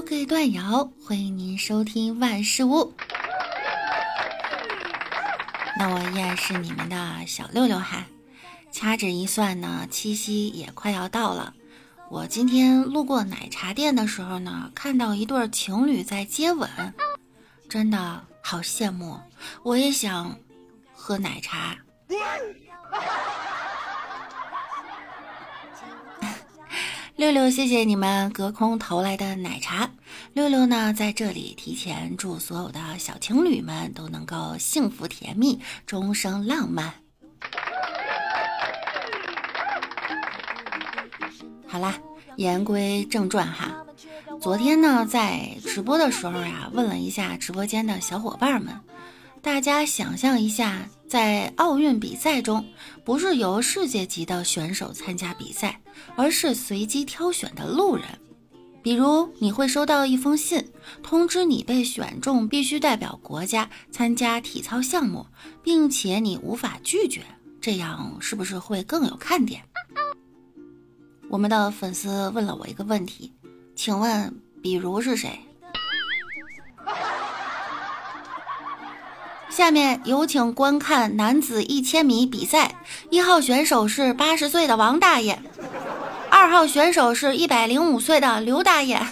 [0.00, 2.94] Hello，各位段友，欢迎您收听万事屋。
[5.78, 8.06] 那我依然是你们的小六六哈。
[8.72, 11.52] 掐指一算呢，七夕也快要到了。
[12.08, 16.70] 我今天路过奶茶店的时候呢，看到一对情侣在接吻，
[17.68, 19.20] 真的好羡慕，
[19.62, 20.34] 我也想
[20.94, 21.76] 喝奶茶。
[27.20, 29.90] 六六，谢谢你们隔空投来的奶茶。
[30.32, 36.94] 六六呢，在这里提前祝所有的小情侣们都能够幸福甜蜜，终生浪漫。
[41.68, 41.94] 好啦，
[42.36, 43.84] 言归正传哈。
[44.40, 48.74] 昨天呢，在直播的时候呀，问了一下直播间的小伙伴们，
[49.42, 50.88] 大家想象一下。
[51.10, 52.64] 在奥运比赛中，
[53.04, 55.80] 不是由世界级的选手参加比赛，
[56.14, 58.04] 而是随机挑选的路人。
[58.80, 60.64] 比如，你会收到一封信，
[61.02, 65.26] 通知你被选中，必须代表国家参加体操项目，
[65.64, 67.22] 并且你无法拒绝。
[67.60, 69.62] 这样是不是会更有看点？
[71.28, 73.32] 我们的粉丝问了我一个问题，
[73.74, 75.40] 请问，比如是谁？
[79.50, 82.76] 下面有请观看男子一千米比赛，
[83.10, 85.38] 一号选手是八十岁的王大爷，
[86.30, 89.04] 二号选手是一百零五岁的刘大爷。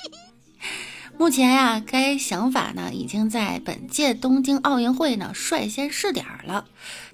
[1.18, 6.66] 目前呀，该想法呢已经在本届东京奥运会呢率先试点了。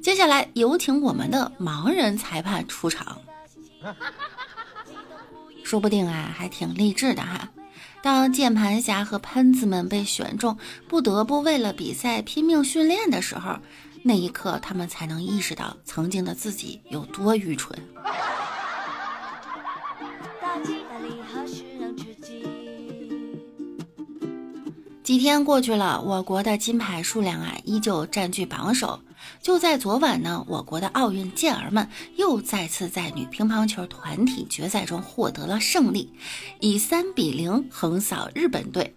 [0.02, 3.18] 接下来有请我们的盲人裁判出场，
[5.64, 7.48] 说不定啊还挺励志的哈。
[8.06, 13.58] 当键盘侠和喷子们被选中，不得不为了比赛拼命训练的时候，
[14.04, 17.76] 那一刻他们才能意识到曾经的自己有多愚蠢。
[25.02, 29.00] 几天过去了，我国的金牌数量啊依旧占据榜首。
[29.40, 36.12] 就在昨晚呢，我国的奥运健儿们又再次在女乒乓球团体决赛中获得了胜利，
[36.60, 38.92] 以三比零横扫日本队，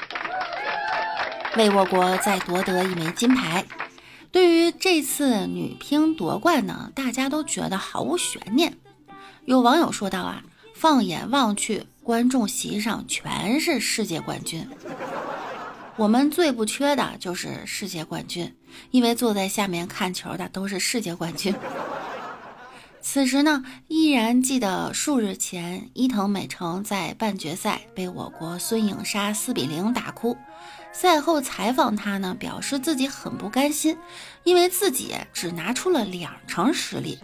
[1.57, 3.65] 为我国再夺得一枚金牌。
[4.31, 8.77] 对于这次女乒夺冠呢，大家都觉得毫无悬念。
[9.45, 10.43] 有网友说道啊，
[10.75, 14.67] 放眼望去，观众席上全是世界冠军。
[15.95, 18.55] 我们最不缺的就是世界冠军，
[18.91, 21.55] 因为坐在下面看球的都是世界冠军。
[23.01, 30.37] 此时呢，依然记得数日前伊藤美诚在半决赛被我国孙颖莎四比零打哭。
[30.91, 33.97] 赛后采访她呢，表示自己很不甘心，
[34.43, 37.19] 因为自己只拿出了两成实力。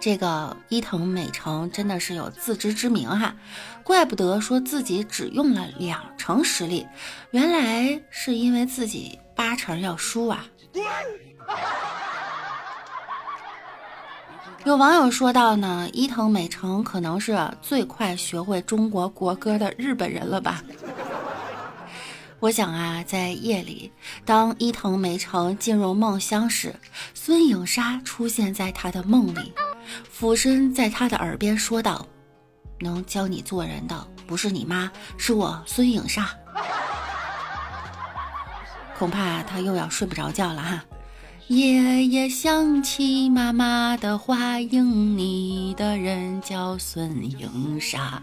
[0.00, 3.34] 这个伊藤美诚真的是有自知之明哈，
[3.82, 6.86] 怪不得说自己只用了两成实力，
[7.30, 10.46] 原来是因为自己八成要输啊。
[14.64, 20.62] 有网友说到呢，伊藤美诚可能是最快学会中国国歌的日本人了吧？
[22.40, 23.92] 我想啊，在夜里，
[24.24, 26.74] 当伊藤美诚进入梦乡时，
[27.14, 29.52] 孙颖莎出现在他的梦里。
[30.10, 32.06] 俯身在他的耳边说道
[32.80, 36.30] ：“能教你做人的不是你妈，是我孙颖莎。
[38.98, 40.84] 恐怕他又要睡不着觉了哈。”
[41.48, 48.22] 夜夜想起妈妈的话，应你的人叫孙颖莎。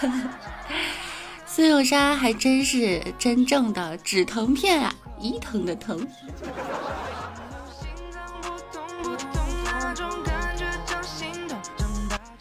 [1.44, 6.08] 孙颖莎还真是真正的止疼片啊，一疼的疼。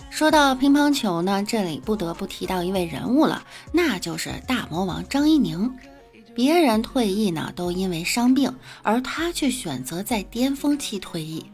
[0.09, 5.77] 说到乒乓球呢，这里不得不提到一位人物了，那就是大魔王张怡宁。
[6.35, 11.45] 别人退役呢，都因为伤病，而他却选择在巅峰期退役。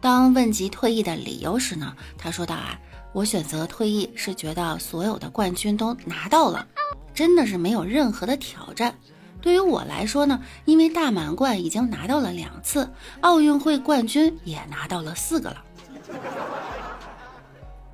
[0.00, 2.78] 当问及退役的理由时呢，他说道啊，
[3.12, 6.66] 我选择退役是觉得所有的冠军都拿到了，
[7.14, 8.94] 真的是没有任何的挑战。
[9.40, 12.88] 对于我来说呢，因为大满贯已经拿到了两次，
[13.20, 15.64] 奥运会冠军也拿到了四个了。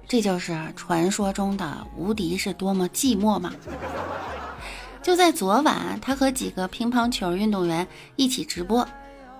[0.06, 3.52] 这就是传说中的无敌是多么寂寞吗？
[5.02, 7.86] 就在昨晚，他和几个乒乓球运动员
[8.16, 8.86] 一起直播，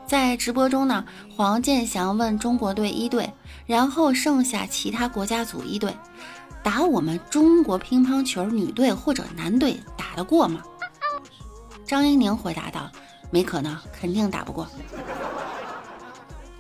[0.07, 1.05] 在直播中呢，
[1.37, 3.33] 黄健翔问中国队一队，
[3.67, 5.95] 然后剩下其他国家组一队，
[6.63, 10.63] 打我们中国乒乓球女队或者男队打得过吗？
[11.85, 12.91] 张怡宁回答道
[13.31, 14.67] ：“没可能，肯定打不过。”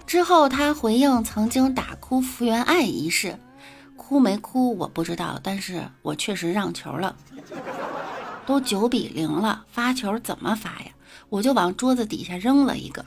[0.06, 3.38] 之后他回应曾经打哭福原爱一事。
[3.96, 7.14] 哭没哭我不知道，但是我确实让球了。
[8.48, 10.86] 都九比零了，发球怎么发呀？
[11.28, 13.04] 我就往桌子底下扔了一个。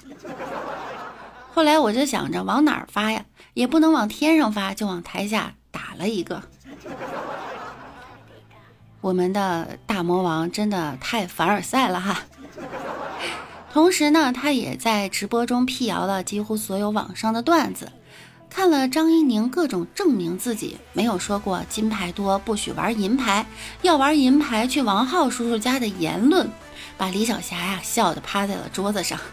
[1.52, 6.44] 后来我就想着往哪儿发呀，也不能往天上发，就往台下打了一个。
[9.02, 12.20] 我们的大魔王真的太凡尔赛了哈。
[13.74, 17.92] 同时呢，他也在直播中辟谣了几乎所有网上的段子。
[18.54, 23.46] 看了张怡宁各种证明自己没有说过金牌多不许玩银牌，
[23.82, 26.50] 要玩银牌去王浩叔叔家的言论，
[26.98, 29.18] 把李晓霞呀笑得趴在了桌子上。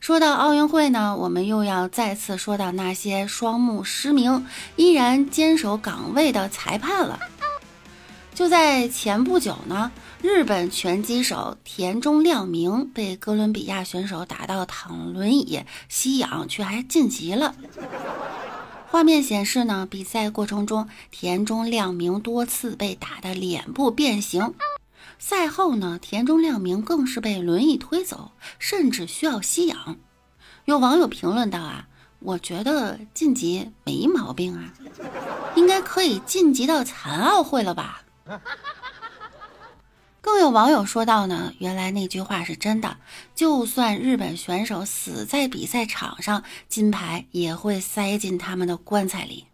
[0.00, 7.20] 说到奥运会呢，我们又要再次说到那些双目失明依然坚守岗位的裁判了。
[8.38, 9.90] 就在前不久呢。
[10.22, 17.56] 日本拳击手田中亮明被哥伦比亚选手打到躺轮椅吸氧，却还晋级了。
[18.86, 24.54] 画面显示呢，比赛过程中田中亮明多次被打的脸部变形。
[25.18, 28.30] 赛后呢，田中亮明更是被轮椅推走，
[28.60, 29.96] 甚至需要吸氧。
[30.64, 31.88] 有网友评论道：“啊，
[32.20, 34.72] 我觉得晋级没毛病啊，
[35.56, 38.02] 应该可以晋级到残奥会了吧。”
[40.20, 42.96] 更有网友说到呢，原来那句话是真的，
[43.34, 49.46] 就算日本选手死在比赛场上，金牌也会塞进他们的棺材里。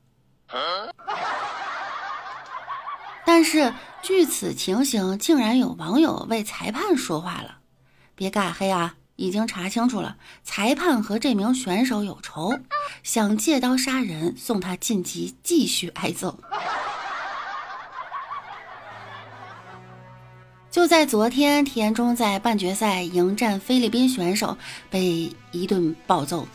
[3.25, 3.73] 但是
[4.03, 7.59] 据此情形，竟然有网友为裁判说话了，
[8.15, 8.97] 别尬黑啊！
[9.17, 12.59] 已经查清楚了，裁判和这名选手有仇，
[13.05, 16.37] 想借刀杀人，送他晋级，继续挨揍。
[20.75, 24.59] 就在昨天，田中在半决赛迎战菲律宾选手，
[24.91, 26.49] 被一顿暴揍，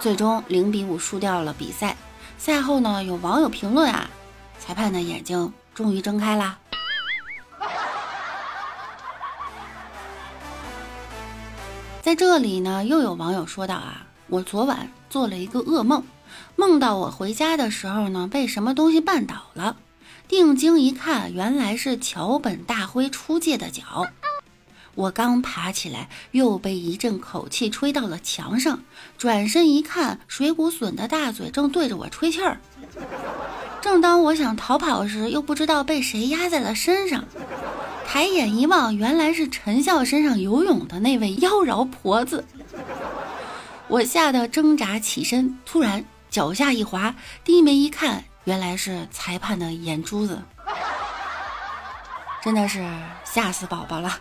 [0.00, 1.96] 最终零比五输掉了比赛。
[2.38, 4.10] 赛后呢，有网友评论啊，
[4.58, 6.58] 裁判的眼睛终于睁开啦。
[12.02, 16.02] 在这里呢，又有网友说道啊，我昨晚做了一个噩梦，
[16.56, 19.76] 梦到我回家的时候呢，被什么东西绊倒了。
[20.34, 24.08] 定睛一看，原来是桥本大辉出界的脚。
[24.96, 28.80] 我刚爬起来，又被一阵口气吹到了墙上。
[29.16, 32.58] 转身一看，水谷隼的大嘴正对着我吹气儿。
[33.80, 37.24] 正当我想逃跑时，又不知道被谁压在了身上。
[38.04, 42.44] 抬眼一望，原来是陈笑身上游泳的那位妖娆婆子。
[43.86, 47.14] 我吓得挣扎起身，突然脚下一滑，
[47.44, 48.24] 低眉一看。
[48.44, 50.42] 原来是裁判的眼珠子，
[52.42, 52.86] 真的是
[53.24, 54.20] 吓死宝宝了。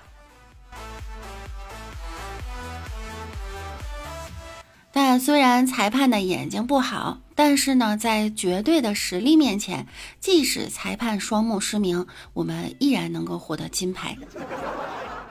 [4.93, 9.87] 但虽然裁判的眼睛不好，但是呢，在绝对的实力面前，
[10.19, 14.15] 即使裁判双目失明，我们依然能够获得金牌。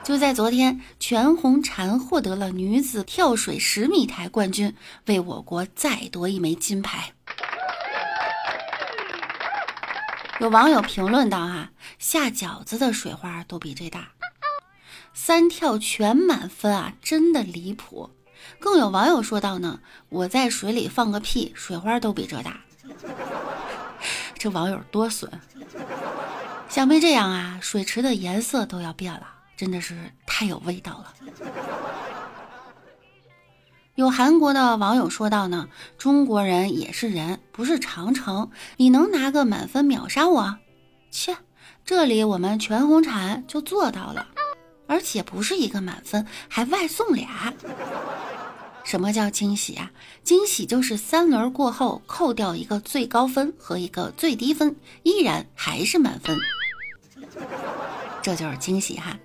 [0.03, 4.75] 就在昨天，全红婵获得了女子跳水十米台冠军，
[5.07, 7.13] 为我国再夺一枚金牌。
[10.39, 11.69] 有网友评论道：“哈，
[11.99, 14.09] 下饺子的水花都比这大，
[15.13, 18.09] 三跳全满分啊，真的离谱。”
[18.59, 22.59] 更有网友说道：“呢，我在水里放个屁，水花都比这大。
[24.37, 25.31] ”这网友多损，
[26.67, 31.13] 想必这样啊，水池的颜色都要变了，真的是太有味道了。
[33.95, 35.69] 有韩国的网友说到呢，
[35.99, 38.49] 中国人也是人，不是长城。
[38.77, 40.57] 你能拿个满分秒杀我？
[41.11, 41.37] 切，
[41.85, 44.25] 这里我们全红婵就做到了，
[44.87, 47.53] 而且不是一个满分，还外送俩。
[48.83, 49.91] 什么叫惊喜啊？
[50.23, 56.35] 惊喜就是三轮过后扣掉一个最高分和一个最低分，依然还是满分，
[58.23, 59.15] 这就是惊喜哈。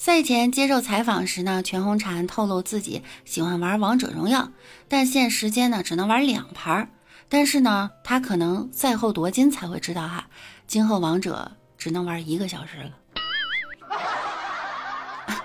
[0.00, 4.52] 赛前接受采访时呢，全红婵透露自己喜欢玩王者荣耀，
[4.86, 6.88] 但限时间呢只能玩两盘。
[7.28, 10.28] 但是呢，他可能赛后夺金才会知道哈，
[10.68, 12.92] 今后王者只能玩一个小时了。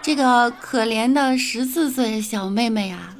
[0.00, 3.14] 这个可怜的十四岁小妹妹啊，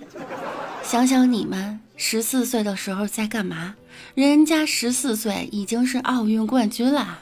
[0.83, 3.75] 想想你们十四岁的时候在干嘛？
[4.15, 7.19] 人家十四岁已经是奥运冠军了。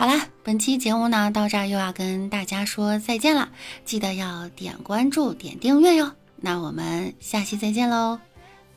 [0.00, 3.50] 好啦，本期节目呢到这儿又要跟大家说再见了，
[3.84, 6.12] 记得要点关注、点订阅哟。
[6.36, 8.18] 那我们下期再见喽，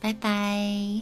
[0.00, 1.00] 拜拜。